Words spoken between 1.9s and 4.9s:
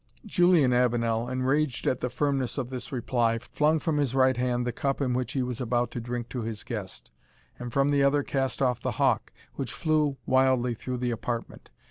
the firmness of this reply, flung from his right hand the